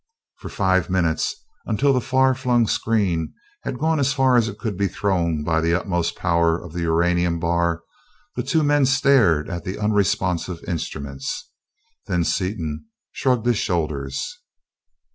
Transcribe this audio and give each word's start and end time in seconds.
For 0.37 0.49
five 0.49 0.89
minutes, 0.89 1.35
until 1.67 1.93
that 1.93 2.01
far 2.01 2.33
flung 2.33 2.65
screen 2.65 3.35
had 3.61 3.77
gone 3.77 3.99
as 3.99 4.13
far 4.13 4.35
as 4.35 4.47
it 4.47 4.57
could 4.57 4.75
be 4.75 4.87
thrown 4.87 5.43
by 5.43 5.61
the 5.61 5.75
utmost 5.75 6.15
power 6.15 6.57
of 6.59 6.73
the 6.73 6.81
uranium 6.81 7.39
bar, 7.39 7.83
the 8.35 8.41
two 8.41 8.63
men 8.63 8.87
stared 8.87 9.47
at 9.47 9.63
the 9.63 9.77
unresponsive 9.77 10.63
instruments, 10.67 11.51
then 12.07 12.23
Seaton 12.23 12.87
shrugged 13.13 13.45
his 13.45 13.59
shoulders. 13.59 14.39